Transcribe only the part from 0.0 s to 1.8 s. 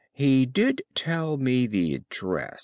He did tell me